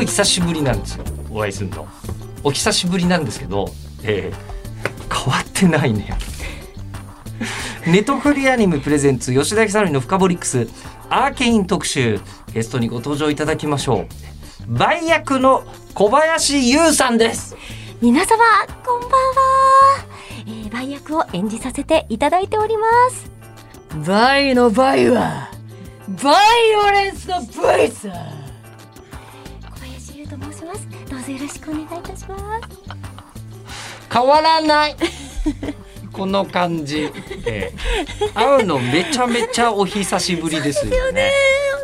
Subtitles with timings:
[0.00, 1.86] ごい久しぶりなんですよお会いするの。
[2.42, 3.68] お久しぶりなんですけど、
[4.02, 6.16] えー、変わってないね。
[7.86, 10.68] ネトフリアニメ presents 吉田尚記の FUKABOLIX
[11.10, 12.18] アーケイン特集
[12.54, 14.06] ゲストにご登場いただきましょ
[14.68, 14.74] う。
[14.74, 17.54] バイ役の小林ゆうさんです。
[18.00, 18.38] 皆様
[18.86, 19.16] こんばんは、
[20.46, 23.30] えー、バイ役を演じさせていただいております。
[24.06, 25.50] バイのバイは
[26.08, 28.08] バイオレンスのバイさ
[30.70, 30.88] ます。
[31.10, 32.68] どうぞよろしくお願いいたします。
[34.12, 34.96] 変わらない。
[36.12, 37.10] この感じ、
[37.46, 41.30] えー、会うのめちゃめちゃお久しぶりですよね。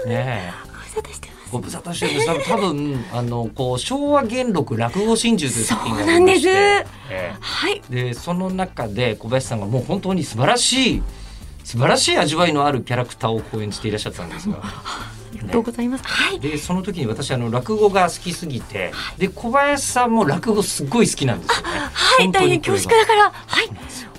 [0.07, 0.53] ね。
[0.73, 1.53] ご無沙汰してます。
[1.53, 2.49] ご無沙汰してます。
[2.49, 6.49] 多分あのこう昭和元録落語真珠という作品がそうなんです。
[6.49, 7.35] ええ。
[7.39, 7.83] はい。
[7.89, 11.03] でその中で小林さんがもう本当に素晴らしい
[11.63, 14.61] 素晴らしい味わいのあるキャラクターをこう演じていらっしゃったんですが。
[15.49, 16.41] ありがとうございます、はい。
[16.41, 21.79] でその時に私あの落語が好きすぎてで小林さんも落語すっごい好きなんですよね。
[21.79, 22.25] はい。
[22.25, 23.71] 本当に大変恐縮だからはい。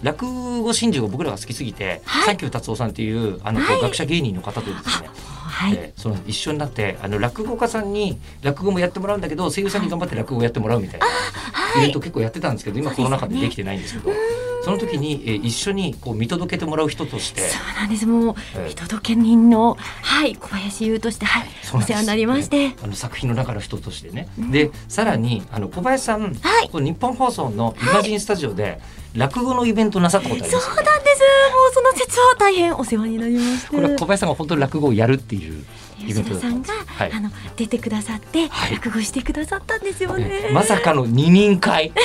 [0.04, 0.26] 落
[0.62, 2.26] 語真珠が僕らが好きすぎて、はい。
[2.26, 5.10] サンキュー達夫さんっていうあの、こう学者芸人の方とですね、
[5.58, 11.08] はい、えーその一緒になってあの落語家さんに落語もやってもらうんだけど声優さんに頑張って落語をやってもらうみたいな、
[11.78, 14.12] イベント結構やってたんですけど今コロナ禍でできてないんですけど。
[14.64, 17.40] その時に、えー一緒にこう見届けてもらう人として。
[17.42, 18.06] そうなんです。
[18.06, 18.70] もう、ええ。
[18.70, 26.70] 見届け人のはい小林優としてはいお世話になりまして、あの作品の中の人としてね、でさらにあの小林さん、はい。
[26.70, 28.82] こう日本放送のイマジンスタジオで
[29.18, 30.70] 落語のイベントなさったことありそうます？
[30.70, 31.20] よねなんです。
[31.20, 31.26] も
[31.70, 33.76] うその説は大変お世話になりまして。
[33.76, 35.66] これは小林さんが本当に落語をやるっていう
[36.08, 37.12] イベさんが、はい。
[37.12, 38.76] あの出てくださって、はい。
[38.76, 40.28] 落語してくださったんですよね。
[40.28, 41.92] ねまさかの二人会。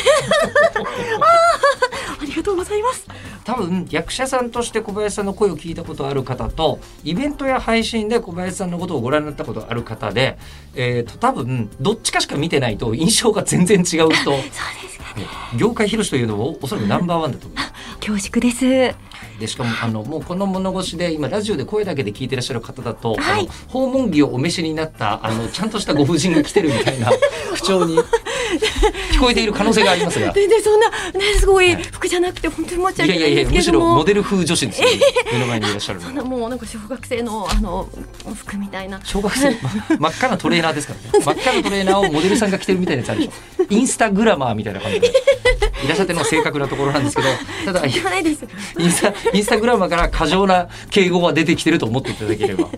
[2.20, 3.06] ありがとうございます。
[3.44, 10.38] 多分役者さんとして小林さんの声を聞いたことある方とイベントや配信で小林さんのことをご覧になったことある方で、
[10.74, 14.14] えー、と多分どっちかしか見てないと印象が全然違う人。
[14.14, 14.58] そうです
[14.98, 15.04] か。
[15.16, 15.26] ね
[15.56, 17.58] 業界広しというのもおそらくナンバーワンだと思う。
[18.00, 23.48] 恐縮ですでしかもあのもうこの物腰で今ラジオで声だけで聞いてらっしゃる方だと、はい。
[23.68, 27.10] 訪問着をお召しになったあのちゃんとしたご婦人が来てるみたいな
[27.54, 30.32] 口調に聞こえている可能性がありますが。
[30.34, 30.94] 全然そんなね
[31.38, 34.88] すごい服じゃなくて本当に申しいやいやいや訳ないんですけむしろモデル風女子ですよ、
[35.32, 37.88] 目の前にいらっしゃる そんのなもうなんか小学生のあの
[38.34, 39.00] 服みたいな。
[39.04, 39.50] 小学生
[39.98, 41.24] ま真っ赤なトレーナーですからね。
[41.24, 45.08] 真っ赤なトレーナーをモデルさんが着てるみたいなやつあるでしょインスタグラマーみたいな感じで
[45.84, 47.28] いらっしゃってるのが正確なところなんですけど
[47.64, 52.68] ただインスタインスタグラマーから過剰な敬語は出てきてると思っていただければ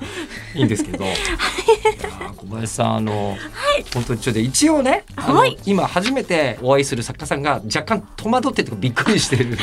[0.55, 1.05] いいんですけど、
[2.37, 3.37] 小林さんあの、
[3.93, 5.05] 本当にちょっと一応ね
[5.67, 9.59] 今初めてお会いする作家さんが若干戸惑ってとかびっくりしてる。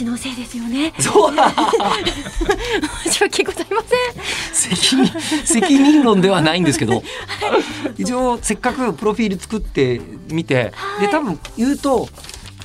[0.00, 0.94] 私のせいですよね。
[0.98, 1.34] そう。
[3.04, 4.80] 申し訳ございません。
[4.80, 7.02] 責任責任論ではないんですけど、
[7.98, 10.00] 一応せっかくプロフィール作って
[10.30, 12.08] みて、で多分言うと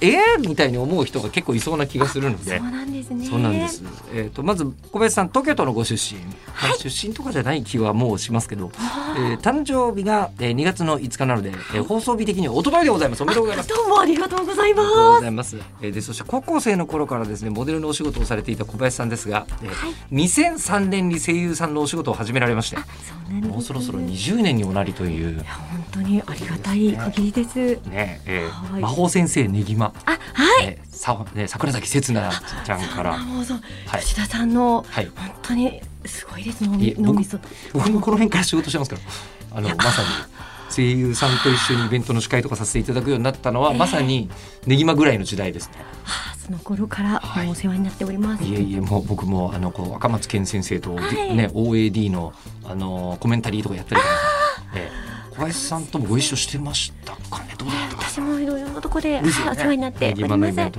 [0.02, 2.58] えー、みたいに思う人が結構いそうな気がするので。
[2.60, 2.70] そう。
[2.70, 3.26] なんですね。
[3.26, 3.84] そうなんです。
[4.14, 6.36] えっ、とまず小林さん東京都のご出身、ま
[6.74, 8.72] あ出身とかじゃない気はもうしますけど、
[9.18, 13.24] えー誕生日が、えー、2月の5日なので、えー放送日的には一昨日でございます。
[13.24, 13.70] おめでとうございます。
[13.70, 15.58] どうもありがとうございありがとうごまざいます。
[15.82, 19.94] えーでそして高校生の頃からですねモデルのお仕事をされていた小林さんですが、えーはい。
[20.12, 22.78] 2003年に声優さんのお仕事を始められまして、
[23.48, 25.36] もうそろそろ20年におなりという。
[25.36, 27.56] いや本当にありがたい限りです。
[27.90, 28.82] ね、えーはい。
[28.82, 30.66] 魔法先生ねぎま、あはい。
[30.66, 32.32] えーさね桜崎刹那
[32.66, 33.14] ちゃんから。
[33.14, 33.20] は
[33.98, 34.02] い。
[34.02, 35.12] 吉田さんのはい。
[35.16, 36.64] 本当にすごいです。
[36.64, 37.38] 脳み脳みそ。
[37.74, 38.96] 僕もこの辺から仕事してますか
[39.52, 40.08] らあのまさに
[40.70, 44.30] 声優さんと一緒にイベントの司会とかさせていただくようになったのは、まさに
[44.66, 45.76] ねぎまぐらいの時代ですね。
[46.06, 48.54] あその頃からお世話になっております、い。
[48.54, 51.36] えいえもう僕もあのこう赤松健先生と、はい。
[51.36, 52.34] ね OAD の
[52.64, 54.14] あのコメンタリーとかやったりとか、
[54.76, 57.56] ええ小林さんともご一緒してましたかね？
[57.58, 57.98] どうだった？
[58.10, 60.60] 私もいろいろなとこで、ですよお世話になっております。
[60.60, 60.70] は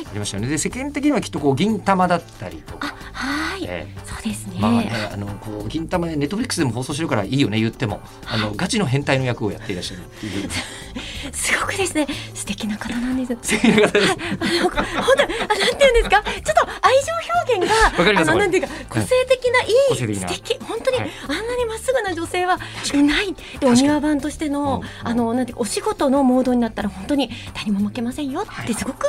[0.00, 0.06] い。
[0.06, 0.48] ありましたよね。
[0.48, 4.00] で世間的にはきっとこう銀玉だったりとか、あはい、ええ。
[4.04, 8.00] そうですね,、まあね、あのこう銀玉ねネットフリックスでも放送してるからいいよね言っても。
[8.26, 10.50] あのガチの変態の役をやっていらっしゃるっていう。
[11.34, 12.06] すごくですね。
[12.34, 13.36] 素敵な方なんです。
[13.56, 14.12] 素敵な方です。
[14.12, 16.22] あの本当なんていうんですか？
[16.22, 17.12] ちょっと愛情
[17.56, 20.58] 表現がわかりますあのなんていうか個性的ないい、素敵。
[20.62, 21.10] 本当に、はい。
[21.24, 22.58] あんなにまっすぐな女性は
[22.94, 29.06] いないでお庭番としての、うんあのなんてお仕事のモードになったら本当に誰にも負けませんよはいってすごく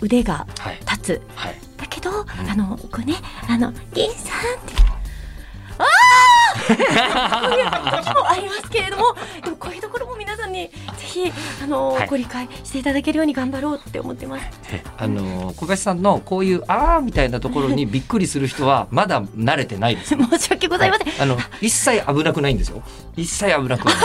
[0.00, 1.54] 腕がはい立つ、はい。
[1.76, 3.14] だけど、あのこうね
[3.48, 4.74] あの銀さんって
[5.78, 9.14] ああこういう時もありますけれども
[9.44, 11.32] でもこういうところも皆さんにぜひ
[11.62, 14.46] あの、はいご理解していただけるように頑張ろうって思ってます。
[14.70, 20.14] えあの小林さんのこういうあーみたいなところに びっくりする人はまだ慣れてないです。
[20.16, 21.06] 申し訳ございません。
[21.08, 22.82] はいあの一切危なくないんですよ。
[23.16, 24.04] 一切危なくはない。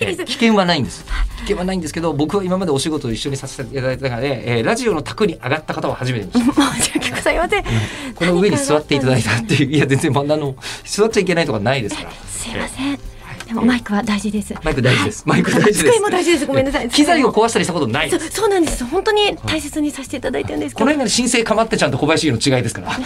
[0.00, 1.04] えー危険はないんです。
[1.36, 6.52] 危険はないんですけど、僕は今までお仕事を一緒にさせていただいた中で、えーラジオの卓に上がった方は初めてでした。
[6.74, 7.64] 申し訳ございません。
[8.14, 10.54] この上に座っていただいたっていう、いや全然まああの
[10.84, 12.10] 座っちゃいけないとかないですから。
[12.28, 12.88] すいません。
[12.88, 13.13] はい
[13.54, 14.52] でもマイクは大事です。
[14.64, 15.22] マイク大事です。
[15.26, 15.78] マイク大事です。
[15.84, 16.46] 机も大事です。
[16.46, 16.88] ごめんなさい。
[16.88, 18.10] 機材を壊したりしたことない。
[18.10, 18.84] そうそうなんです。
[18.84, 20.86] 本当に大切にさせていただいてるんですこの。
[20.86, 22.90] 辺が新生かまってちゃんと小林優の違いですから。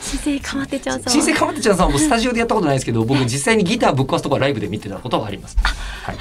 [0.00, 1.12] 新生かまってちゃうさん。
[1.12, 5.56] 新生かまってちゃんさんはもうスタジオでやったことないですけど、僕実際にギターぶっ壊すとこはライブで見てたことはあります。
[6.02, 6.16] はい。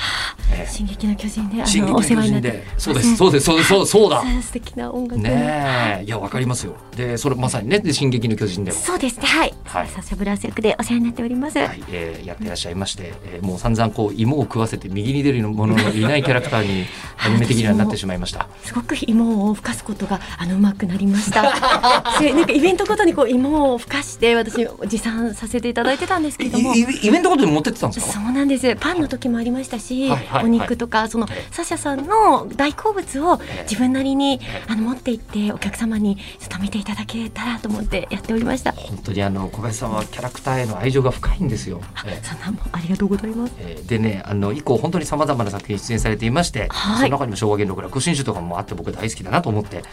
[0.53, 4.23] えー進撃の巨人であ進撃の巨人で、そうです、そうです、そうです、そうそうだ。
[4.41, 6.75] 素敵な音楽をねえ、いやわかりますよ。
[6.95, 8.77] で、それまさにね、で進撃の巨人でも。
[8.77, 9.53] そうですねはい。
[9.65, 11.59] はいサシャブラス役でお世話になっております。
[11.59, 16.85] はい、えーやってらっしゃいまして、えーもう散々こう芋を食わせて右に出るもののいないキャラクターに
[17.17, 18.47] アニメ的にはなってしまいました。
[18.63, 21.41] すごく芋をふかすことがあのうまくなりました。
[22.21, 26.73] でなんかイベントごとにこう芋をふかして私持参させていただいてたんですけども。
[26.75, 28.13] いイベントごとに持ってってたんですか？
[28.13, 28.75] そうなんです。
[28.77, 38.71] パンの時もありましたし、はいはいはいお肉とかそのええサシャさんの大好物をええ自分なりにえあの持って行ってお客様にちょっと見ていただけたらと思ってやっておりました。
[38.73, 41.81] 本当にあの小林さんはキャラクターへの愛情が深いんですよ。
[42.05, 43.53] えーそんなもんありがとうございます。
[43.59, 49.83] えーでねあの以降本当にさまざまな作品に出演されていまして、はいその中にも昭和元禄楽新種とかもあって僕大好きだなと思って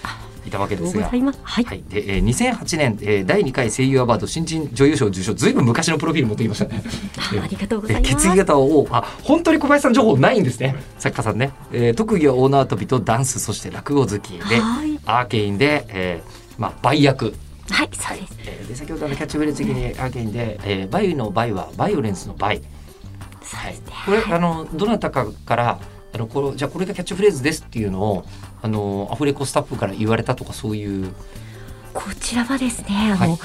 [0.46, 1.20] いたわけですがい。
[1.20, 1.38] ます。
[1.42, 1.64] はい。
[1.64, 6.82] はい、で、えー、2008年、えー、第2回声優アワード新人女優賞受賞ずいぶん昔のプロフィール持ってきましたね。
[7.18, 8.12] あありがとうございます。
[8.12, 17.34] えー血液型をあ本当に小林さん情報ないんですね作家さんね、えー特技は大縄跳びとダンスそして落語好きではいアーケインで、えーまあ、バイ役
[17.70, 18.36] はい、そうです。
[18.46, 22.62] えーで先ほどのキャッチフレーズ的にアーケインで、えー、バイのバイはバイオレンスのバイ、
[23.42, 23.74] はい。
[24.06, 25.80] これあのどなたかから
[26.12, 28.24] あのこれじゃあこれがキャッチフレーズですっていうのを
[28.62, 31.12] あのアフレコスタッフから言われたとかそういう。
[31.92, 33.38] こちらはですね、あの、はい。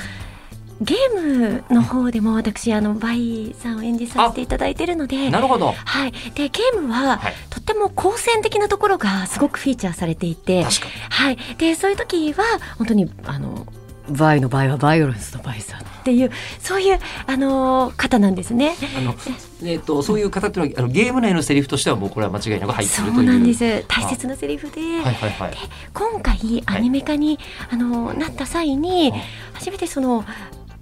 [0.81, 5.31] ゲームの方でも私あのバイさんを演じさせていただいているので。
[5.31, 5.71] なるほど。
[5.71, 7.33] はい、でゲームは、はい。
[7.49, 10.65] とっても好戦的なところがすごくフィーチャーされていて、
[11.09, 12.43] はい、でそういう時は
[12.77, 13.65] 本当にあの
[14.09, 18.75] バイの場合はバイオレンスのバイさんっていうそういうあの方なんですね。
[18.97, 19.15] あの、
[19.63, 23.21] えっ、と、そういう方っていうのは、あのゲーム内のセリフとしては、もうこれは間違いなく入ってそるという。
[23.21, 25.53] うなんです大切なセリフで、はいはいはい。
[25.93, 27.39] 今回アニメ化に、
[27.71, 29.21] あのなった際にはい
[29.55, 30.25] 初めてその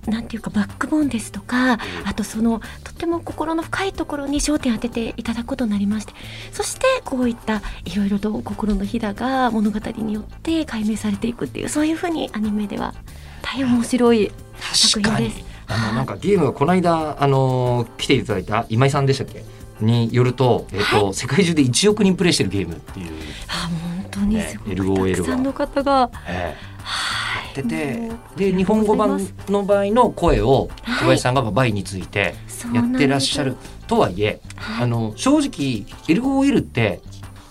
[0.08, 6.14] なんていうかバックボーンですとかあとそのとっても心の深いところに焦点を当てていただくことになりまして
[6.52, 12.94] そしてこういったいろいろと心のひだが物語によって解明されていくっていうそういうふうにアニメでは
[13.42, 15.44] 大変面白い作品です。
[15.68, 19.44] あの、なんかゲームがこの間、あの、来ていただいた今井さんでしたっけ？
[19.80, 23.12] によると、えっ、と、世界中で1億人プレイしてるゲームっていう。
[23.50, 23.70] あ
[24.02, 26.10] 本当にすごねく LOL たくさんの方が。
[26.28, 26.56] え。
[26.84, 31.00] はいっててで、日本語版の場合の声を、はい。
[31.00, 32.36] 小林さんがバイについて。
[32.74, 34.84] やってらっしゃるとはいえ、はい。
[34.84, 37.02] あの正直 LOL って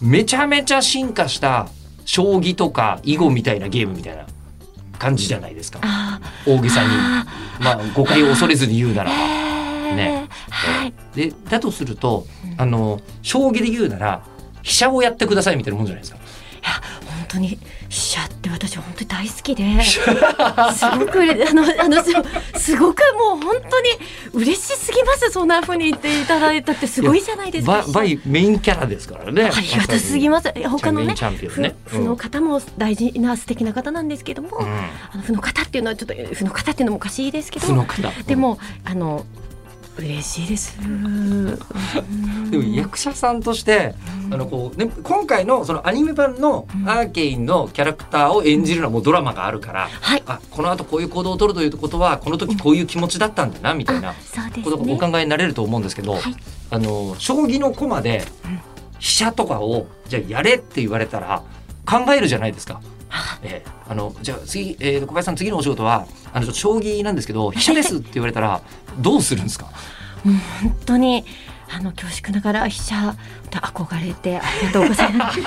[0.01, 1.69] めちゃめちゃ進化した
[2.05, 4.27] 将棋とか囲碁みたいなゲームみたいな
[4.99, 5.81] 感じじゃないですか。
[5.83, 6.89] あ大げさに。
[6.91, 7.27] あ
[7.61, 9.11] まあ誤解を恐れずに言うなら。
[9.11, 9.17] ば。
[9.17, 9.97] ー。
[9.97, 10.29] ね。
[10.51, 10.95] はい。
[11.15, 14.25] でだとするとあの将棋で言うなら
[14.63, 16.19] 飛車をやってくださいみたいなもんじゃないですか。
[16.63, 18.01] 本当に飛
[18.69, 22.13] 私本当に大好きですごくあのあのす
[22.61, 23.89] すごくもう本当に
[24.33, 27.85] 嬉しすぎますそんな風に言っていただいたってすごいじゃないですか。
[27.89, 29.51] ババイメインキャラですからね。
[29.53, 29.69] あり。
[29.77, 30.53] がたすぎます。
[30.69, 31.75] 他のねね。
[31.87, 34.67] ふふの方も大事な素敵な方なんですけども、うん。
[34.67, 38.11] あのふの方っていうのはちょっとふの方っていうのもおかしいですけどその方。
[38.27, 39.27] でもあの
[39.99, 40.77] 嬉しいです。
[42.51, 43.95] でも役者さんとして、
[44.31, 50.23] あのこうね、今回のそのアニメ版のアーケインのキャラクターを演じるのはもうドラマがあるから、はい。
[50.27, 54.15] あこの後こういう行動を取るということはこの時こういう気持ちだったんだなみたいな
[54.65, 54.99] ことがおね。
[54.99, 56.37] 考えになれると思うんですけど、はい
[56.71, 58.25] あの将棋の駒で
[58.99, 61.43] 飛車とかをじゃあやれって言われたら
[61.85, 62.81] 考えるじゃないですか。
[63.43, 68.63] ええあのじゃあ次、えー、小林さん次のお仕事はあの将棋なんですけど飛車ですって言われたら
[68.99, 69.67] どうするんですか？
[70.25, 71.25] もう本当に
[71.75, 73.17] あの恐縮ながら飛車
[73.51, 75.41] 憧れてありがとうございます。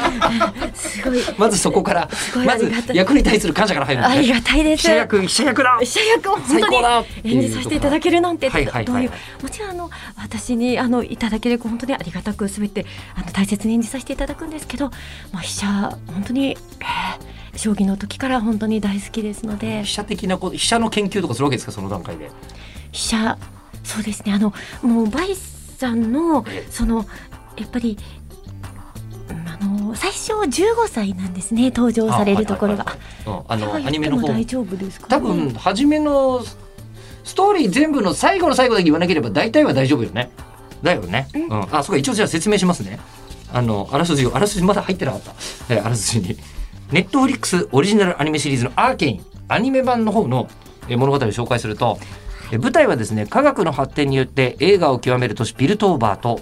[0.98, 1.20] すごい。
[1.38, 2.10] まずそこから
[2.44, 4.82] まず役に対する感謝から入るありねがたいです。
[4.82, 5.78] 飛車役飛車役だ。
[5.82, 9.06] 飛車役を本当に演じさせていただけるなんて、はいはいはいどうい。
[9.06, 9.12] う
[9.44, 14.90] もちろんあの私にあのいただける本当にありがたくすべてあの大切に演じさせていただくんですけど、
[15.32, 19.84] まあ飛車本当に、えー将棋の時から本当に大好きですので。
[19.84, 21.72] 飛車的なこと飛車の研究とかするわけですか？
[21.72, 22.30] その段階で。
[22.92, 23.38] 飛車
[23.84, 24.34] そうですね。
[24.34, 26.72] あのもうバイさんのええ。
[26.72, 27.06] その
[27.58, 27.98] やっぱり
[29.30, 29.58] うんあ
[29.88, 32.86] の最初15歳なんですね登場されるところが。
[33.26, 34.28] うんあのアニメの方。
[34.28, 36.44] 大丈夫ですか、ね、多分初めの
[37.24, 40.32] ストーリー全部の最後の最後だけ言わなければ大体は大丈夫よね。
[40.84, 41.44] だよね、うん。
[41.48, 43.00] うん、あそうか一応じゃあ説明しますね。
[43.52, 45.32] あのあらすじをあらすじまだ入ってなかった、
[45.74, 46.38] えーあらすじに
[46.92, 50.48] ネットフリックスオリジナルアニメシリーズのアーケインアニメ版の方の
[50.88, 51.98] えー物語を紹介すると
[52.52, 56.40] えー舞台はですね科学の発展によって映画を極める都市ピルトーバーと、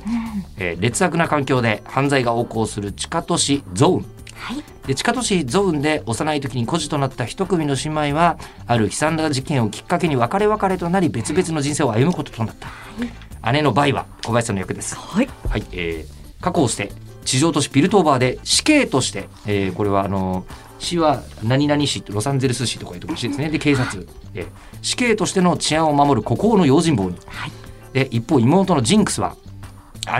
[0.57, 4.05] えー劣悪な環境で犯罪が横行する地下都市ゾーン。
[4.35, 4.63] はい。
[4.87, 15.29] で地下都市ゾーンで幼い時に孤児となった一組の姉妹はある悲惨な事件をきっかけに別れ別れとなり別々の人生を歩むこととなった、姉のバイは小林さんの役です、はい。
[15.47, 15.63] はい。
[15.71, 16.91] えー、過去をして
[17.23, 20.45] 地上都市ピルトーバーで死刑として、えーこれはあの
[20.79, 23.49] 市は何々市ロサンゼルス市とかいうところ市ですね。
[23.49, 24.47] で警察、えー
[24.81, 27.51] 死刑としての治安を守る孤高の用心棒に、はい。
[27.93, 29.37] で一方妹のジンクスは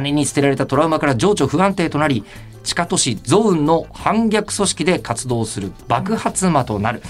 [0.02, 2.24] 姉に捨てられたトラウマから情緒不安定となり
[2.64, 7.02] 地下都市ゾーンの反逆組織で活動する爆発魔となる、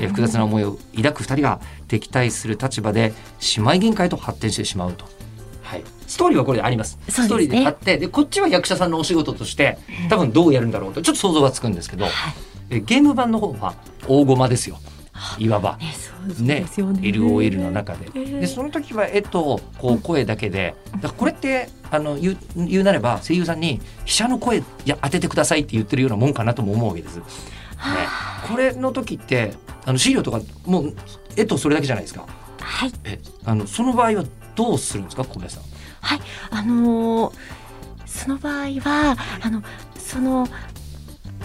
[0.00, 3.12] えー複雑な思いを抱く二人が敵対する立場で
[3.56, 5.04] 姉妹喧嘩へと発展してしまうと。
[6.04, 6.98] はい、ストーリーはこれであります。
[7.08, 12.06] すねストーリーであってでこっちは役者さんのお仕事として多分どうやるんだろうとちょっと想像がつくんですけど、
[12.70, 13.74] えゲーム版の方は
[14.06, 14.78] 大駒ですよ
[15.38, 15.78] いわば。
[16.40, 18.06] ねね LOL の中で。
[18.14, 27.16] えーでその時は絵とこう声だけでだこれってあの言う言うなれば声優さんに「飛車の声いや当ててください」って言ってるようなもんかなとも思うわけです。
[27.16, 27.22] ね、
[28.50, 29.52] これの時って
[29.84, 30.94] あの資料とかもう
[31.36, 32.26] 絵とそれだけじゃないですか。
[32.60, 35.64] はいえあのその場合はどうするんですか小林さん？
[36.04, 36.20] はい
[36.50, 37.34] あのー
[38.06, 39.62] その場合はあの
[39.98, 40.46] その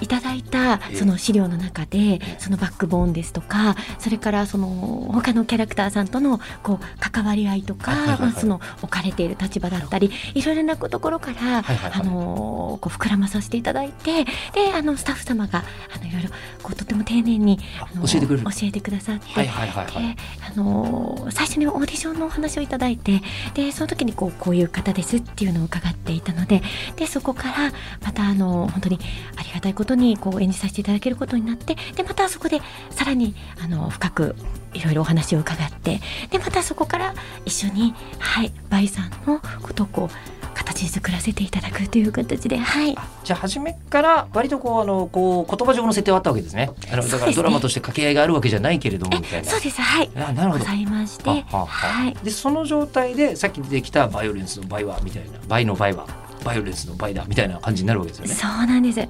[0.01, 0.95] いただいたええ。
[0.95, 4.67] その資料の中でそのバックボーンですとかそれからその
[5.13, 15.63] 他のキャラクターさんとのこう関わり合いとか、まあ、その置かれている立場だったりいろいろなところから、あのこう膨らまさせていただいてであのスタッフ様が
[15.93, 16.29] あのいろいろ
[16.61, 20.15] こうとても丁寧にあの教えてく教えてくださって、はいはいはいはい。
[20.15, 23.21] であの最初にオーディションのお話をいただいて
[23.53, 26.61] でその時にこうこういう方ですっていうのを伺っていたので
[26.95, 27.71] でそこから
[28.03, 28.99] またあの本当に
[29.35, 34.35] ありがたいことにこう演じさせていただけることになってでまたそこでさらにあの深く
[34.73, 37.13] いろいろお話を伺ってでまたそこから
[37.45, 46.69] 一緒にはいバイさんのことをこう形作らせていただくという形ではいじゃあ初めから割とこうあのこう言葉上の設定はあったわけですね。
[46.91, 49.49] あのだからドラマとして掛け合いがあるわけじゃないけれどもみたいな。
[49.49, 50.73] そうですはいあなるほどござ。
[50.73, 56.07] いましてははははいでその状態でさっき出てきたバイオレンスのバイはみたいなバイのバイは
[56.43, 58.33] バイオレンスのバイだみたいな感じになるわけですよね。
[58.33, 58.99] そうなんです。
[58.99, 59.09] はい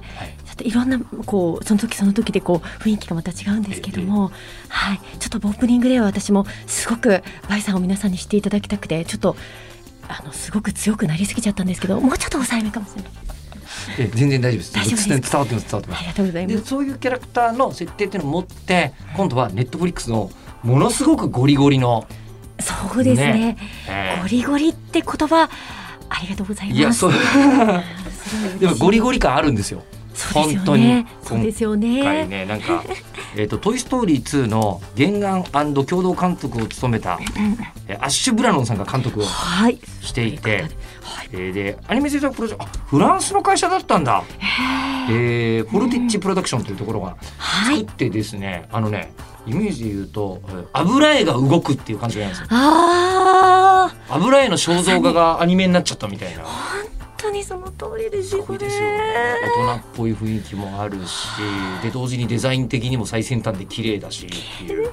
[0.60, 4.30] といろんなこうその時その時でこう雰囲気がまた違うんですけども、
[4.68, 9.36] はい、ちょっとオープニングでは私もすごくバイさんを皆さんに知っていただきたくてちょっと
[10.08, 13.12] あのすごく強くなりすぎちゃったんですけど、もうちょっと抑えめかもしれない。
[13.98, 14.74] え全然大丈夫です。
[14.74, 16.08] 大丈夫です伝伝わってます伝わってますあり。
[16.08, 16.52] がとうございま。
[16.52, 20.30] ですそういうキャラクターの設定っていうのを持って今度はネットフリックスの
[20.64, 22.06] ものすごくゴリゴリの、
[22.58, 23.56] そうですねね
[23.88, 25.48] えーゴリゴリって言葉
[26.08, 26.78] ありがとうございます。
[26.78, 27.12] いやそう
[28.58, 29.84] でもゴリゴリ感あるんですよ。
[30.32, 31.06] 本当にね。
[31.22, 32.44] そうですよ今回ね。
[32.44, 32.82] ねなんか
[33.36, 35.08] えっとトイストーリー2の原
[35.52, 37.18] 案共同監督を務めた
[37.88, 39.78] えアッシュブラノンさんが監督をはい。
[40.00, 40.62] していて。
[41.02, 41.28] はい。
[41.32, 44.22] えーでアニメ制作プロジェクトあフランスの会社だったんだ、
[45.10, 47.78] えー、フォルティッチプロダクションというところがはい。
[47.78, 49.12] 作ってですね、あのね
[49.46, 58.82] イメージで言うとえー油絵が動くっていう感じなんですよああ、油絵の肖像画がアニメになっちゃったみたいな本当にその通りですよすごいですよ。
[58.82, 59.34] ね
[59.66, 61.26] 大人っぽい雰囲気もあるし
[61.82, 64.28] で同時にデザイン的にも最先端で綺麗だしっ
[64.66, 64.90] ていう、ね、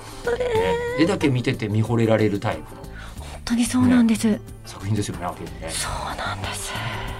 [0.99, 2.81] 絵だけ見てて見惚れられるタイプの。
[3.19, 4.39] 本当にそうなんです。
[4.65, 5.69] 作品ですよねある意味ね。
[5.69, 6.73] そうなんです。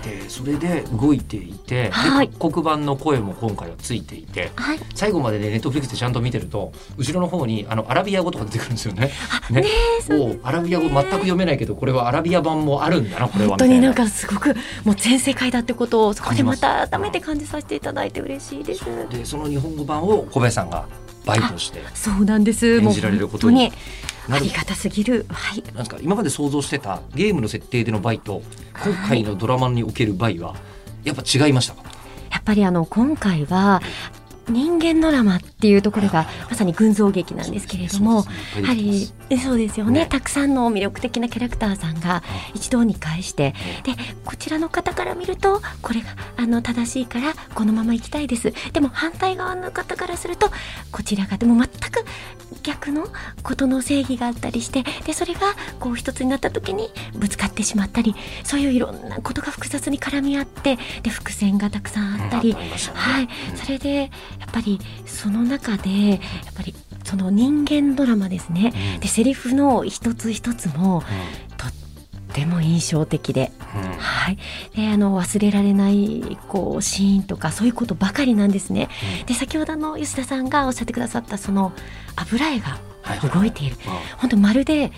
[0.07, 4.79] でそれで動いていて、はいで各国版の声も今回はついていてはい。
[4.95, 9.11] 最後までねネットフリックスでちゃんと見てると後ろの方にあのアラビア語とか出てくるんですよね。
[9.49, 9.67] ねね
[10.11, 18.85] おうアラビア語全く読めないけどこれはアラビア版もあるんだなこれは本当になんかすごくもう全世界だってことをそこでまた改めて感じさせていただいて嬉しいです。
[19.09, 20.87] でその日本語版を小林さんが
[21.25, 22.77] バイとしてそうなんです。
[22.77, 23.71] 演じられることに
[24.29, 25.25] ありがたすぎる。
[25.29, 25.63] はい。
[25.75, 28.41] なんか今まで想像してたゲームの設定でのバイと
[28.83, 30.55] 今回のドラマにおけるバイは
[31.03, 31.83] やっぱ違いましたか？
[32.31, 33.81] やっぱりあの今回は
[34.49, 38.25] 人間ドラマっていうところがまさに群像劇なんですけれども、
[38.61, 39.11] やはり
[39.41, 40.01] そうですよね。
[40.01, 40.07] ね。
[40.07, 42.23] たくさんの魅力的なキャラクターさんが
[42.53, 43.93] 一堂に会してで
[44.25, 48.53] こちらの方から見るとこれがあの正しいからこのまま行きたいです。
[48.73, 50.49] でも反対側の方からすると
[50.91, 52.05] こちらがでも全く
[52.63, 53.07] 逆の
[53.43, 63.57] ことの正義があったりしてでそれがこう一つになった時にぶつかってしまったりそういういろんなことが複雑に絡み合ってで伏線がたくさんあったり、はい、うん。
[63.57, 66.19] それでやっぱりその中でやっ
[66.55, 68.99] ぱりその人間ドラマですね、うん。
[68.99, 71.03] でセリフの一つ一つも
[71.57, 71.71] とっ
[72.33, 73.81] ても印象的で、うん。
[73.81, 74.37] うんはい、
[74.75, 78.89] であの忘れられないこうシーンとかそういうことばかりなんですね。
[79.25, 81.73] で先ほどの吉田さんがおっしゃってくださったその
[82.15, 83.29] 油絵がはいはい。
[83.29, 84.91] 動いている、あ本当まるで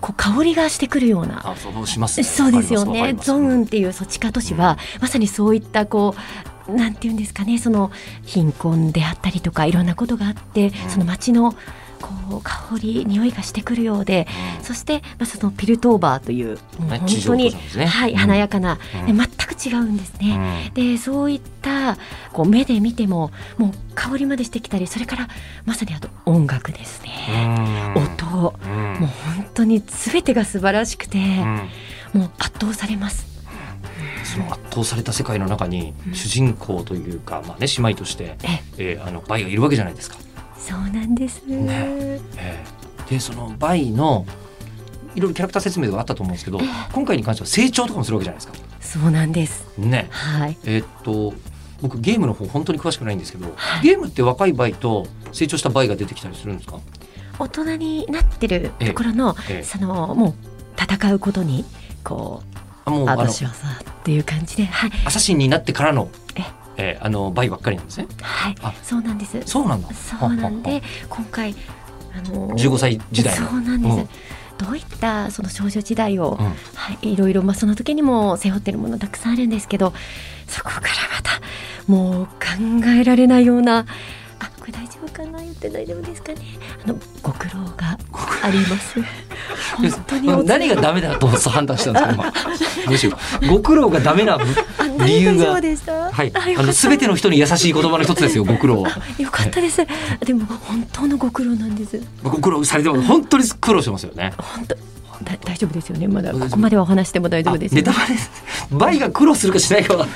[0.00, 1.48] こう香りがしてくるような。
[1.48, 2.24] あそうしますね。
[2.24, 3.14] そうですよね。
[3.14, 7.90] ゾーンっていうそちか都市は、まさにそういったこうなんていうんですかねその
[8.24, 11.54] 貧困であったりとかいろんなことがあって、その街の
[12.00, 14.26] こう香り匂いがしてくるようで、
[14.58, 14.64] うん。
[14.64, 18.78] そして、まあ、そのピルトーバーという本当に、ねはい、うん華やかな、
[19.08, 19.16] うん。
[19.16, 20.68] で全く違うんですうね。
[20.68, 20.74] ん。
[20.74, 21.96] でそういった
[22.32, 25.28] こう目で見てももう香りまでしてきたりそれから
[25.64, 28.02] まさにあと音楽ですね、うん。
[28.02, 28.26] 音。
[28.26, 32.20] もう本当に全てが素晴らしくて、うん。
[32.20, 33.33] もう圧倒されます。
[34.24, 40.16] その圧倒された世界の中に主人公というか、まあね、姉妹として、ええーあのバイがいるわけじゃないですか。
[40.58, 41.42] そうなんです。
[41.46, 44.26] ねえーでそのバイの
[45.14, 46.58] いろいろキャラクター説明があったと思うんですけど
[46.92, 48.54] 今回に関しては成長とかもするわけじゃないですか。
[48.80, 49.66] そうなんです。
[49.78, 50.56] ねはい。
[50.64, 51.34] えーっと
[51.82, 56.78] 僕ゲームの方本当に詳しくないんですけど、はいゲームって若いバイと成長したバイが出てきたりするんですか、
[57.38, 60.34] 大人になってるところの、ええそのもう
[60.80, 61.64] 戦うことに
[62.02, 62.53] こうあ
[62.86, 66.42] もう私はさっていう感じで、はいアサシンになってからのえ？
[66.76, 68.06] えーあのバイばっかりなんですね。
[68.20, 69.40] はいあそうなんです。
[69.46, 69.88] そうなんだ。
[69.92, 71.54] そうなんで今回
[72.16, 73.96] あの15歳時代のそうなんです。
[73.96, 74.08] うん
[74.56, 76.54] どういったその少女時代を、うんは
[77.02, 79.92] い、いろいろ、まあ、その時にも背負ってるものたくさんあるんですけど
[80.46, 81.40] そこからまた
[81.90, 82.30] もう考
[82.96, 83.86] えられないようなあ
[84.64, 85.38] これ大丈夫かな？
[85.40, 86.38] 言って大丈夫ですかね？
[86.84, 87.98] あのご苦労が
[88.42, 88.98] あります。
[89.76, 91.92] 本当に何がダメだと判断したん
[92.88, 93.18] ですか？
[93.42, 93.52] 今。
[93.52, 95.52] ご苦労がダメなあ理由が。
[95.52, 96.32] はい。
[96.56, 96.88] あのす。
[96.88, 98.44] べての人に優しい言葉の一つですよ。
[98.44, 98.90] ご苦労は。
[99.18, 99.84] よかったです、
[100.24, 102.00] でも本当のご苦労なんです。
[102.22, 104.32] ご苦労されても本当に苦労してますよね。
[104.38, 104.74] 本当。
[105.24, 106.08] だ大丈夫ですよね。
[106.08, 108.14] まだここまではお話しても大丈夫ですネタバレ。
[108.14, 108.30] です。
[108.70, 110.06] バイが苦労するかしないかは。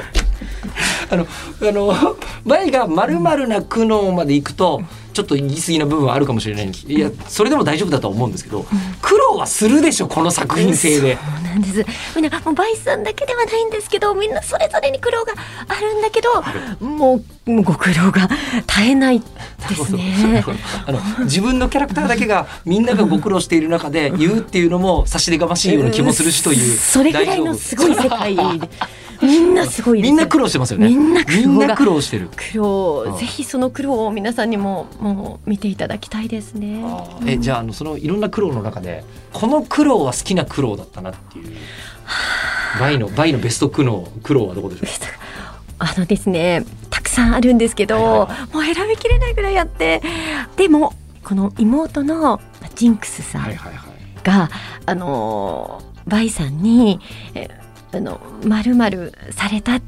[1.11, 1.27] あの、
[1.62, 6.87] あの、バイがまるまるな苦悩まで行くと、ちょっと言い過ぎな部分はあるかもしれないんです。
[6.87, 8.64] いや、それでも大丈夫だとは思うんですけど、
[9.03, 11.16] 苦労はするでしょ、この作品性で。
[11.16, 15.33] そうなんですみんなもうバイさんだけではないんですけどみんなそれぞれに苦労が
[15.66, 16.31] あるんだけど
[16.85, 17.16] も
[17.47, 18.29] うもうご苦労が
[18.66, 19.25] 絶えないで
[19.75, 20.44] すね
[20.87, 26.77] あの自分のキャラクターだけがみんながご苦労している中で言うっていうのも差し出がましいような気もするしという。
[26.77, 28.42] それぐらいのすごい世界で
[29.22, 30.88] みんなすごいみんな苦労してますよね。
[30.88, 31.24] みんな
[31.76, 32.00] 苦労。
[32.00, 32.28] してる。
[32.35, 33.16] 苦労、うん。
[33.18, 36.85] ぜひその苦労を皆さんにももう見ていただきたいですね。
[37.26, 41.57] えじゃああのそのいろんな苦労の中でこの苦労は好きな苦労だったなっていう。
[42.81, 44.88] バイのバイのベスト苦労苦労はどこでしょう？
[45.81, 50.00] あのですねたくさんあるんですけど、もう選びきれないぐらいあって
[50.57, 52.40] でもこの妹の
[52.74, 53.54] ジンクスさん
[54.22, 54.50] が、
[54.87, 57.00] あのバイさんに
[57.35, 57.48] え
[57.92, 59.81] あのまるまるされた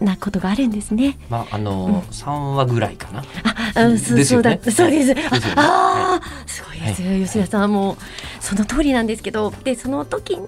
[0.00, 1.18] なことがあるんですね。
[1.28, 3.20] まああの三話ぐらいかな。
[3.20, 3.24] あ、
[3.74, 4.60] あそですよね。
[4.62, 5.12] そうだ、そうです。
[5.56, 7.72] ああー、すごいです、吉田さん。
[7.72, 7.96] も
[8.40, 10.46] その通りなんですけど、でその時に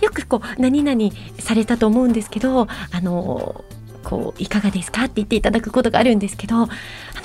[0.00, 3.64] よくこう何々されたと思うんですけど、あの。
[4.02, 6.68] こういかがですかって言っていただくことがあるんですけどあの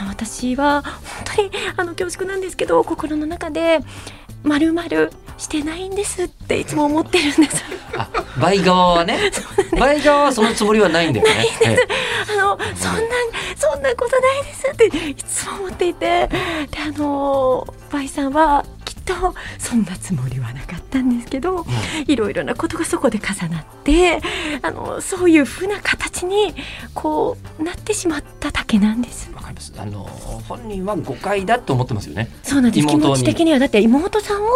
[0.08, 0.94] 私は本
[1.36, 3.80] 当にあの恐縮なんですけど心の中で
[4.44, 7.64] 「まるまるしてないんです」っていつも思ってるんです。
[7.96, 9.32] あバイ側はね。
[9.80, 11.48] バイ側はそのつもりはないんだよね。
[11.64, 11.78] ええ。
[12.34, 13.00] あのそんな
[13.56, 16.28] そんなことないですっていつも思っていて。
[16.28, 16.30] で
[16.86, 21.66] あのバイさんはきっとそんなつもりはなかったんですけど
[22.06, 24.20] いろいろなことがそこで重なって
[24.62, 26.54] あのそういうふうな形に
[26.94, 29.32] こうなってしまっただけなんです。
[29.78, 30.04] あの
[30.48, 32.30] 本人は誤解だと思ってますよね。
[32.44, 32.88] そうなんです。
[32.88, 33.60] 気持ち的には。
[33.60, 34.48] だって妹さんを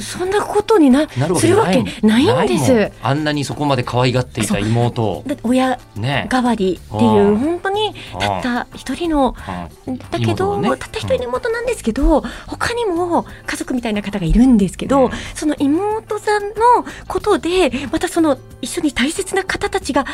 [0.00, 2.48] そんなことにななるわするわけないん。
[2.48, 2.92] です。
[3.02, 5.02] あんなにそこまで可愛がっていた妹。
[5.02, 6.26] を親ね。
[6.30, 7.36] 代わりっていううん。
[7.38, 9.34] 本当にたった一人の
[9.86, 9.98] うん。
[9.98, 10.68] だけど、ね。
[10.70, 15.10] たった一人の妹なんですけど、他にも家族みたいな方がいるんですけど、うん。
[15.34, 16.54] その妹さんの
[17.06, 20.04] ことでまたその一緒に大切な方たちが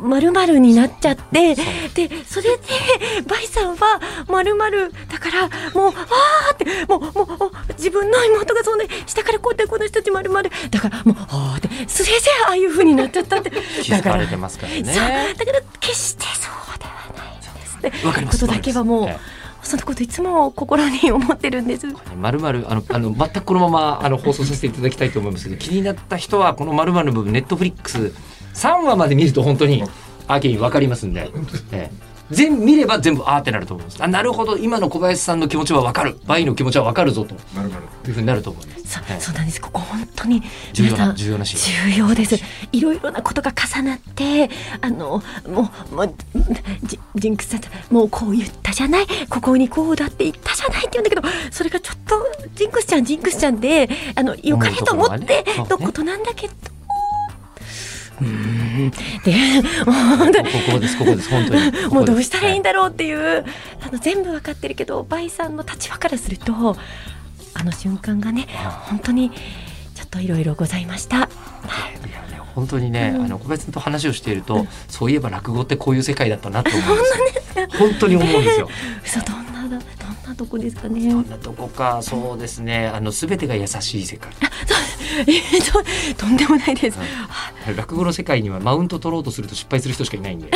[0.00, 2.62] まるになっちゃってでそれで
[3.26, 4.56] バイさんはまる
[5.10, 8.84] だからもうあーってもうもう自分の妹がそんな
[9.18, 10.30] 下からこうやってこの人たちまる
[10.70, 12.14] だからもうあーってそれで
[12.46, 13.50] ああいう風になっちゃったって。
[13.82, 14.84] 気づかれてますからね。
[14.84, 19.08] そうだから決してそうではないですねわかりますことだけはもう
[19.62, 21.86] そのこといつも心に思ってるんです。
[22.16, 28.12] まるまるあのあの全くこのままあの放送させていただきたいと思いますけど気になった人はこのまるまるの部分ネットフリックス
[28.54, 29.82] 3話まで見ると本当に
[30.26, 31.30] アーケインわかりますんで、
[31.72, 34.02] ええ全見れば全部あーってなると思います。
[34.02, 34.56] あなるほど。
[34.56, 36.18] 今の小林さんの気持ちはわかる。
[36.26, 37.34] バイの気持ちはわかるぞと。
[37.54, 39.60] まるまるいうふうになると思います、そええそうなんです。
[39.60, 41.92] ここ本当に重要な皆さん重要なシーン。
[41.92, 42.38] 重要です。
[42.72, 46.14] いろいろなことが重なって、あのもうもう
[46.84, 47.60] ジジンクスさん
[47.94, 56.54] もうこう言ったじゃない、ここにこうだって言ったじゃないって言うんだけど、それがちょっとジンクスちゃんジンクスちゃんで、あの良かれと思ってのことなんだけど。
[58.20, 58.90] うーん。
[59.24, 59.32] で
[59.84, 60.50] もう本当に。
[60.52, 61.86] ここですここです本当に。
[61.90, 63.44] もうどうしたらいいんだだろうっていう、
[63.80, 66.76] あの全部わかってるけどバイさんの立場からすると
[67.54, 68.46] あの瞬間がね
[68.88, 71.16] 本当にちょっといろいろございました。
[71.16, 73.24] いやね本当にね、うん。
[73.24, 77.04] あの小林さんと話をしていると、そういえば落語ってこういう世界だったなと思うんで
[77.40, 77.68] すよ。
[77.78, 78.68] 本当に思うんですよ。
[79.04, 79.78] 嘘どんなだどん
[80.28, 81.10] なとこですかね。
[81.10, 82.88] どんなとこかそうですね。
[82.88, 84.30] あの全てが優しい世界
[85.26, 85.62] えっ
[86.16, 86.98] ととんでもないです。
[87.76, 90.52] 落語の世界にはマウント取ろうとすると失敗する人しかいないんで、 ね。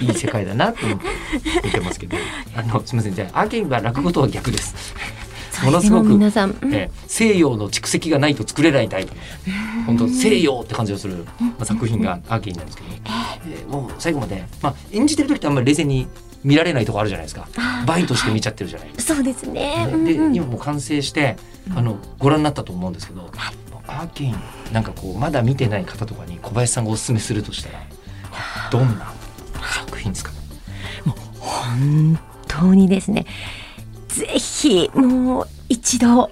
[0.00, 1.06] いい世界だなと思って
[1.64, 2.16] 見てますけど。
[2.56, 3.14] あのすみません。
[3.14, 4.94] じゃあアーケインは落語とは逆です、
[5.64, 6.74] ものすごく皆さん、うん。
[6.74, 9.12] えー西洋の蓄積がないと作れないタイプ。
[9.14, 12.88] の本当西洋って感じがする、まあ、作品がアーケインなんですけど、
[13.46, 16.06] えーもう最後まで、まあ、演じてる時ってあんまり冷静に
[16.42, 17.48] 見られないとこあるじゃないですか。
[17.86, 18.92] バイとして見ちゃってるじゃない。
[18.92, 19.88] ですかそうですね。
[19.92, 20.34] うんうん。
[20.34, 21.36] 今もう完成して
[21.76, 23.30] あのご覧になったと思うんですけど、
[23.86, 24.36] アーケイン
[24.72, 27.80] なんかこうまだ見てない方とかに小林さんがおすすめするとしたら
[28.70, 29.12] どんな
[29.84, 30.30] 作品ですか？
[31.38, 33.26] 本当にですね。
[34.08, 36.30] ぜひもう一度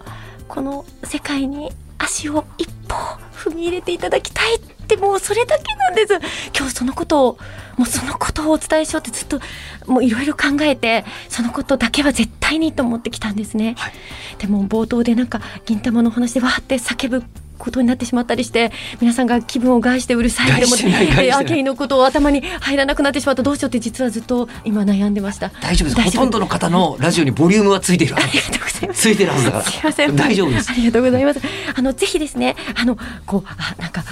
[0.48, 2.94] この世界に足を一歩
[3.34, 6.14] 踏み入れていただきたいってもうそれだけなんです。
[6.56, 7.38] 今日そのことを
[7.76, 9.40] もうそのことをお伝えしようってずっと
[9.86, 13.92] もういろいろ考えてそのことだけは絶対にと思ってきたんですね、はい。
[14.38, 17.22] でも冒頭でなんか銀玉の話でわーって叫ぶ
[17.58, 25.50] ことになってしまったりして皆さんが気分を害してうるさいでもアーケインのことを頭に入らなくなってしまったどうしようって実はずっと今悩んでました。
[25.60, 29.02] 大丈夫ですほとんどの方のラジオにボリュームはついてるありがとうございます。
[29.02, 30.16] ついてるはずだからすいません。
[30.16, 30.70] 大丈夫です。
[30.70, 31.40] ありがとうございます。
[31.74, 34.04] あのぜひですねあのこうあなんか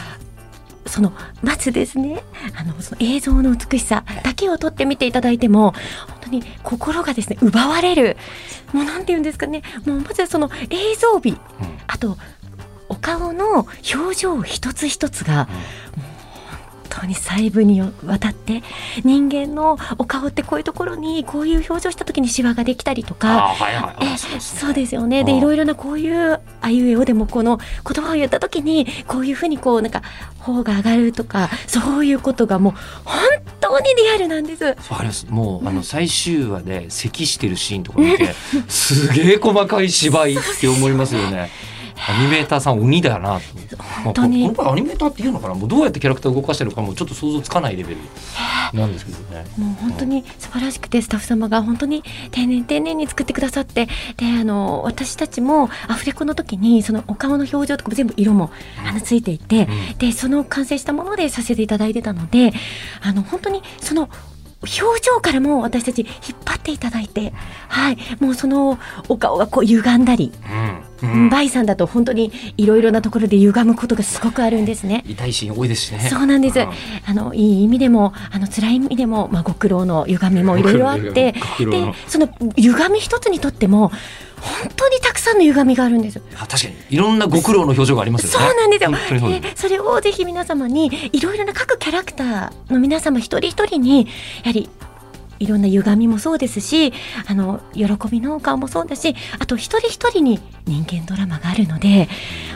[0.87, 2.23] そのまずですね。
[2.59, 5.73] あのその映像の美しさだけを撮ってみていただいても
[6.09, 8.17] 本当に心がですね奪われる。
[8.73, 9.63] もうなんて言うんですかね。
[9.85, 11.31] もうまずはその映像美。
[11.31, 11.39] うん。
[11.87, 12.17] あと
[12.89, 15.49] お顔の表情一つ一つが、
[16.97, 18.63] 本当に細部にわたって
[19.05, 23.49] 人間のお顔ってこういうところにこういう表情した時にシワができたりとか。
[23.49, 25.25] あはいはいそうですよね。
[25.25, 25.39] で、うん。
[25.39, 30.03] いろいろなこういうあいうえおでもこの言葉を言った時にこういうふうにこうなんか
[30.39, 32.73] 頬が上がるとかそういうことがもう
[33.05, 33.21] 本
[33.61, 34.65] 当にリアルなんです。
[34.65, 35.27] わかります。
[35.29, 38.35] もうあの最終話で咳してるシーンとか見て
[38.69, 41.51] すげえ細かい芝居って思いますよね
[41.97, 43.41] アニメーターさん鬼だな。
[43.41, 44.45] と本当に。
[44.45, 45.55] まあここの場合アニメーターっていうのかな？
[45.55, 48.01] もうどうやってキャラクターを動かしてるのかもちょっと想像つかないレベル
[48.75, 49.45] なんですけどね。
[49.57, 58.51] もう本当に素晴らしくてスタッフ様が本当に丁寧に丁寧に作ってくださってであの私たちもアフレコの時にそのお顔の表情とかも全部色も
[58.87, 59.99] あのついていて、うん。
[59.99, 62.53] でその完成したものでさせていただいてたので
[63.03, 64.09] あの本当にその
[64.63, 67.33] 表情からも私たち引っ張っていただいて、
[67.69, 70.33] はい、もうそのお顔がこう歪んだり、
[71.03, 71.09] うん。
[71.09, 71.29] うん。
[71.29, 75.05] バイさんだと本当にいろいろなところで歪むことがすごくあるんですね。
[75.07, 76.01] 痛いシーン多いですしね。
[76.01, 76.59] そうなんです。
[76.59, 76.69] うん。
[77.07, 81.35] あのいい意味でもあの辛い意味でもまあご苦労の歪みもいろいろあってで
[82.07, 83.93] その歪み一つにとっても
[84.41, 86.21] 本当にたくさんの歪みがあるんです。
[86.37, 86.75] あ確かに。
[86.91, 88.47] いろんなご苦労の表情がありますよね。
[88.47, 89.19] そうなんですよ。
[89.21, 94.07] そうでそれをぜひ皆様にいろいろな各キャラクターの皆様一人一人に
[94.45, 94.69] やはり
[95.39, 96.93] いろんな歪みもそうですし
[97.27, 102.09] あの喜びの顔もそうだしあと一人一人に人間ドラマがあるので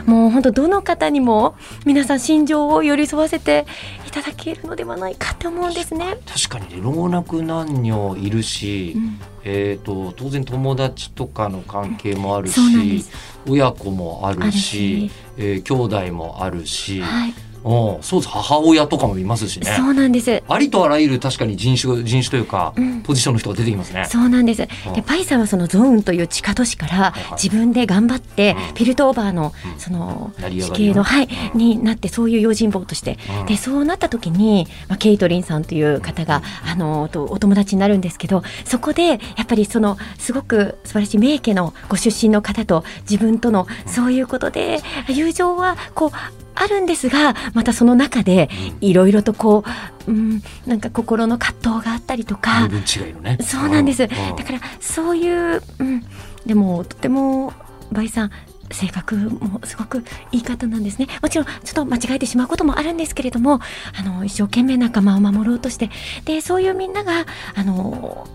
[0.05, 3.65] もう本当どの方にも皆さん心情を寄り添わせて
[4.07, 6.17] いただけるのではないかって思うんですね。
[6.25, 13.11] 確かにね老若男女いるし、うんえー、と当然友達とかの関係もあるしす。
[13.47, 18.03] 親子もああるし、えー兄弟もあるし、はい、うん。
[18.03, 18.29] そうです。
[18.29, 19.73] 母親とかもいますしね。
[19.75, 20.43] そうなんです。
[20.47, 23.01] ありとあらゆる確かに人種人種というか、うん。
[23.01, 24.05] ポジションの人が出てきますね。
[24.05, 24.67] そうなんです。
[24.87, 24.93] うん。
[24.93, 28.73] で、パイさんはそのゾーンという地下都市から自分で頑張ってうん。
[28.73, 29.79] ピルトオーバーのうん。
[29.79, 31.59] その地形の、はい、うん。
[31.59, 33.17] になってそういう用心棒として。
[33.41, 33.45] うん。
[33.45, 46.11] でそうなった時に、まあ、ケイトリンさんという方があのとお友達になるんですけどそこでやっぱりそのすごく素晴らしい名家のご出身の方と自分とのそういうことで友情はこう
[46.55, 48.49] あるんですがまたその中で
[48.81, 49.63] うんいろいろとこ
[50.07, 52.63] う、うん、なんか心の葛藤があったりとか。
[52.63, 53.37] 身分違いのね。
[53.41, 54.03] そうなんです。
[54.03, 56.03] うんだからそういう、うん、
[56.45, 57.53] でもとても
[57.91, 58.31] バイさん
[58.71, 61.07] 性格もすごくいい方なんですね。
[61.21, 63.59] もちろんちょっと間違えてしまうこともあるんですけれども、
[63.97, 65.89] あの一生懸命仲間を守ろうとして、
[66.25, 68.27] でそういうみんながあの。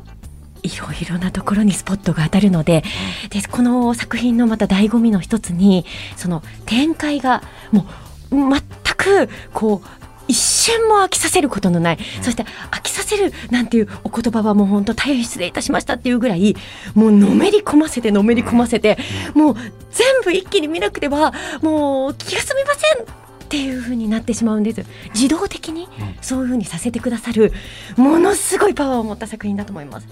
[0.62, 2.82] いろいろなところにスポットが当たるので
[3.30, 5.84] でこの作品のまた醍醐味の一つに
[6.16, 7.84] その展開がもう
[8.30, 8.60] 全
[8.96, 9.88] くこう
[10.28, 16.56] 一瞬も飽きさせることのない、そして飽きさせるなんていうお言葉はもう本当大変失礼いたしましたっていうぐらい
[16.94, 18.98] もうのめり込ませてのめり込ませて、
[19.34, 19.54] もう
[19.92, 24.84] 全部一気に見なくてはもう気が済みませんっていう風になってしまうんです。
[25.14, 25.88] 自動的に
[26.20, 27.52] そういう風にさせてくださる
[27.96, 30.08] ものすごいパワーを持った作品だと思います。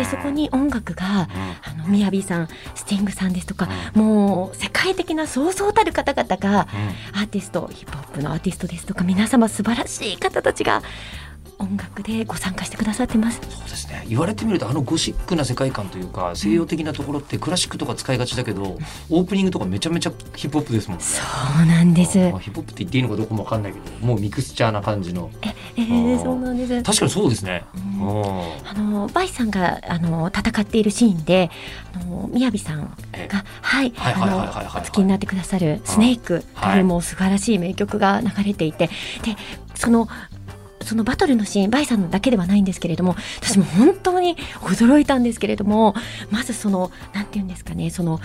[0.00, 1.28] んでそこに音楽が
[1.62, 6.68] あのみやびさんスティングさんですとか、もう世界的なそうそうたる方々が
[7.12, 10.82] アーティストヒップホップのアーティストですとか皆様素晴らしい方たちが
[11.60, 13.40] 音楽でご参加してくださってます。
[13.48, 18.78] そうですね言われてみるとあのゴシックな世界観というか西洋的なところってクラシックとか使いがちだけど
[19.10, 21.04] オープニングとかめちゃめちゃヒップホップですもんね。
[21.04, 21.22] そ
[21.62, 22.18] うなんです。
[22.18, 26.82] まあヒップホップって言っていいのかどうかもわかんないけどもうミクスチャーな感じのええあーー、そうなんです。
[26.82, 27.64] 確かにそうですね。
[27.74, 31.50] うんうんあのバイさんがあの戦っているシーンで、
[31.94, 38.92] あのみやびさんえがはいはいあのお付きになってくださるスネークとはいいうもう素晴らしい名曲が流れていて、で
[39.74, 40.08] その
[40.82, 45.94] そのバトルのシーンバイさんだけではないんですけれども私も本当に驚いたんですけれども
[46.30, 48.20] まずそのなんて言うんですかねその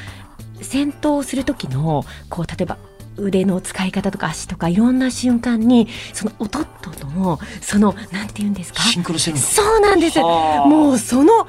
[0.62, 2.78] 戦闘をする時のこう例えば
[3.18, 8.82] 腕の使い方とか足とかいろんな瞬間にその音とのそのなんて言うんですか？
[8.82, 9.46] シンクロしてるんだ。
[9.46, 11.48] そうなんですはあもうその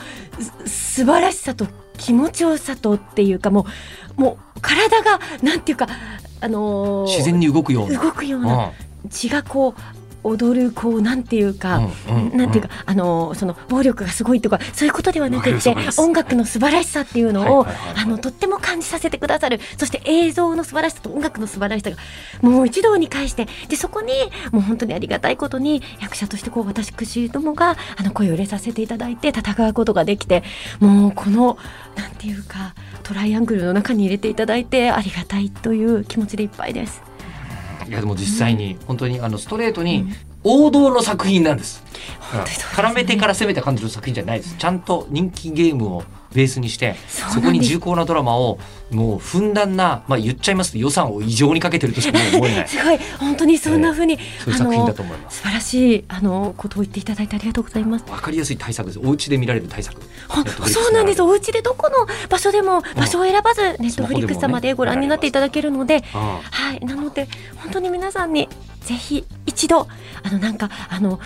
[0.65, 1.67] す素晴らしさと
[1.99, 3.67] 気持ちよさとっていうかも
[4.17, 5.89] うもう体がなんていうか
[6.41, 8.01] あのー自然に動くような。
[8.01, 8.71] 動くような
[9.11, 9.81] 血がこう
[10.27, 19.61] 踊るこうなんていうか、うんうんなんていうか、あのその暴力がすごいとかそういうことではなくて音楽の素晴らしさっていうのを、あのとっても感じさせてくださる。
[19.79, 21.97] そして映像の素晴らしさと音楽の素晴らしさが
[22.43, 24.13] もう一堂に会してでそこに
[24.53, 26.93] もう本当にありがたいことに役者としてこう私
[27.29, 30.43] どもがあの声を入れさせていただいて戦うことができて
[30.81, 31.59] もうこの
[31.97, 37.03] なんていうかトライアングルの中に入れていただいてありがたいという気持ちでいっぱいです。
[37.89, 40.13] いやでも実際に本当にあのストレートにうん
[40.49, 41.83] 王道の作品なんです。
[42.33, 44.55] うですね絡めてから攻めた感じの作品じゃないです。
[44.57, 46.05] ちゃんと人気ゲームを
[46.37, 48.59] ベースにしてそこに重厚なドラマを
[48.91, 55.39] もうふんだんなまあ言っちゃいますと予算を異常にかけてるとしか思えない すごい本当にそんな風に、そういう作品だと思います。
[55.39, 58.05] 素晴らしいあのことを言っていただいてありがとうございます。
[58.11, 59.01] わかりやすい対策です。
[59.03, 60.01] お家で見られる対策。
[60.69, 61.23] そうなんです。
[61.23, 68.49] お家でどこの場所でも場所を選ばず、ネットフリックス様でご覧になっていただけるので、あはい、なので本当に皆さんに
[68.87, 69.89] ぜひ一度
[70.23, 71.19] あのなんかあの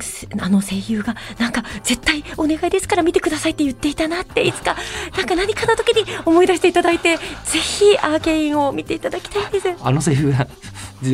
[0.00, 4.76] すあの声優がなんか絶対お願いですから見てくださいって言っていたなっていつか
[5.16, 7.22] なんか何かの時に思い出していただいてぜ
[7.58, 9.68] ひアーケインを見ていただきたいです。
[9.82, 10.46] あの声優が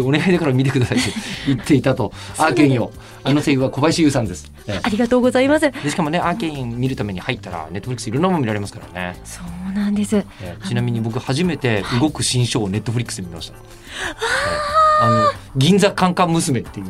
[0.05, 1.13] お願いだから見てくださいって
[1.47, 4.51] 言っていたとアーケインをあの声優は小林優さんです。
[4.67, 5.71] ええありがとうございます。
[5.71, 9.21] でしかもねアーケイン見るために入ったらネットフリックスいろんなもの見られますからね。
[9.25, 10.17] そうなんです。
[10.17, 13.55] えーちなみに僕初めて動く新書をネットフリックスで見ました。
[13.57, 16.87] えーあの銀座カンカン娘っていう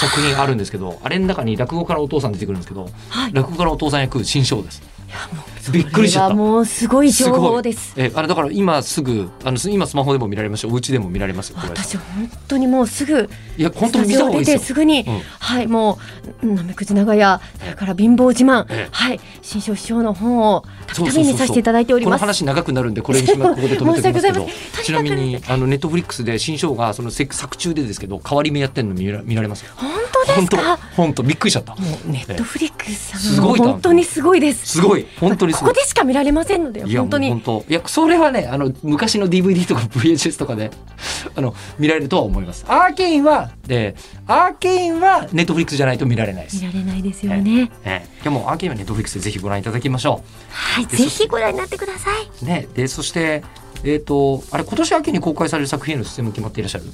[0.00, 3.32] 作品あるんですけど、あれの中に落語家のお父さん出てくるんですけど、はい。
[3.32, 4.82] 落語家のお父さん役新章です。
[5.08, 6.34] いやもう びっくりしちゃった。
[6.34, 7.92] もうすごい情報です。
[7.96, 14.58] えーあれだから今すぐあの今スマホでも見られますし、お家でも見られます私本当にもうすぐいや本当に見た方がいいですよ。
[14.58, 15.20] てすぐに、うん。
[15.38, 15.98] はいも
[16.42, 18.88] うなめくじ長屋それから貧乏自慢、ええ。
[18.90, 22.20] はい新章師匠の本をたびたび見させていただいておりこのます。
[22.20, 24.40] 話長くなるんでこれにしまここで止めておきますけど。
[24.44, 24.84] ません。
[24.84, 29.62] ちなみにあのネットフリックスで新章がそのせ作中でですけど変わり目やってるの見ら見られます？
[29.62, 30.78] よ本当ですか？
[30.96, 31.22] 本当。
[31.22, 31.76] びっくりしちゃった。
[32.06, 34.66] ネットフリックスさんは本当にすごいです。
[34.66, 35.06] すごい。
[35.18, 37.28] 本当ににここでしか見られませんので本当に。
[37.68, 40.70] いやそれはねあの昔の DVD とか VHS とかで
[41.34, 42.64] あの見られるとは思います。
[42.68, 43.94] アーケインはで
[44.26, 46.56] アーケインはネットフリックスじゃないと見られないです。
[46.56, 47.70] 見られないですよね。
[47.84, 52.28] ええ、でもアーケインはネットフリックスでぜひご覧いただきましょはい、でぜひご覧になってください。
[52.42, 53.42] うねでそして
[53.82, 56.84] えっ、とあれ今年秋に公開される作品への出演も決まっていらっしゃる？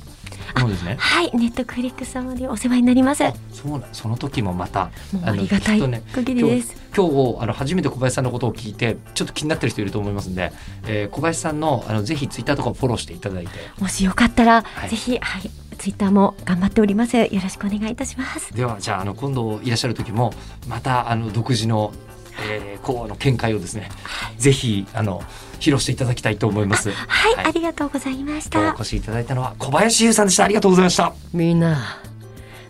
[0.59, 3.23] そうですねはい、ネットフリックス様でお世話になります。
[3.25, 6.75] もそうなんその時もまたうありがたいね限りです。
[6.97, 10.53] 今日あの初めて小林さんのことを聞いてちょっと気になってる人いると思いますんで、
[10.87, 17.17] えー小林さんのあのぜひツイッターとかをフォローしていただいてもしよかったら、はいぜひはい、ツイッターも頑張っております。
[17.17, 18.53] よろしくお願いいたします。
[18.55, 20.33] ではじゃああの今度いらっしゃる時も
[20.69, 21.93] またあの独自の、
[22.43, 23.89] えー、こうあの見解をですね
[24.39, 25.23] ぜひあの
[25.59, 26.91] 披露していただきたいと思います。
[26.91, 28.73] はい、はいありがとうございました。
[28.73, 30.45] お越しいただいたのは小林優さんでした。
[30.45, 31.13] ありがとうございました。
[31.33, 31.99] みんな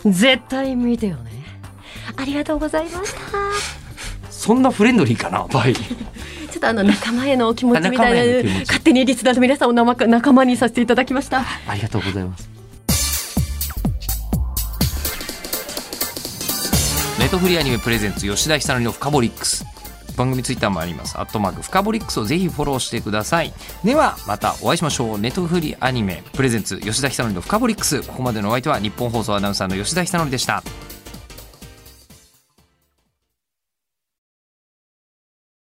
[0.04, 1.30] 絶対見てよね
[2.16, 3.20] ありがとうございました。
[4.30, 5.74] そんなフレンドリーかな、バイ。
[5.76, 5.84] ちょ
[6.56, 11.44] っとあの仲間へのお気持ちみたいな 勝手にリスナーの皆さんを仲仲間にさせていただきました。
[11.66, 12.48] ありがとうございます。
[17.26, 19.66] ネットフリーアニメプレゼンツ吉田久典のフカボリックス。
[20.16, 21.18] 番組ツイッターもあります。
[21.18, 23.52] アットマークフカボリックスをぜひフォローしてください。
[23.82, 25.18] ではまたお会いしましょう。
[25.18, 28.00] ネットフリーアニメプレゼンツ吉田久典のフカボリックス。
[28.02, 30.62] ここまでのお相手は日本放送アナウンサーの吉田久典でした。